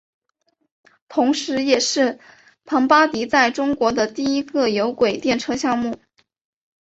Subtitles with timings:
[1.07, 2.17] 同时也是
[2.65, 5.99] 庞巴迪在中国的第一个有轨电车项目。